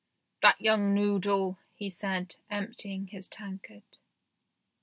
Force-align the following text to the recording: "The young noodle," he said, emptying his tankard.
"The 0.41 0.55
young 0.57 0.95
noodle," 0.95 1.59
he 1.75 1.87
said, 1.91 2.37
emptying 2.49 3.05
his 3.09 3.27
tankard. 3.27 3.83